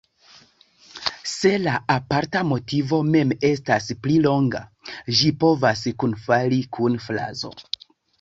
[1.31, 4.61] Se la aparta motivo mem estas pli longa,
[5.19, 7.53] ĝi povas kunfali kun frazo.